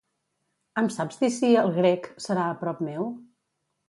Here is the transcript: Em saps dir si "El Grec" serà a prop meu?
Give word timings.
Em 0.81 0.87
saps 0.95 1.19
dir 1.19 1.29
si 1.35 1.51
"El 1.63 1.69
Grec" 1.75 2.07
serà 2.29 2.47
a 2.47 2.57
prop 2.63 2.81
meu? 2.89 3.07